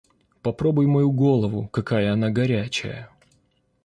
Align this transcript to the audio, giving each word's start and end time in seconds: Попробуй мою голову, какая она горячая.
Попробуй 0.41 0.87
мою 0.87 1.11
голову, 1.11 1.67
какая 1.67 2.11
она 2.13 2.31
горячая. 2.31 3.09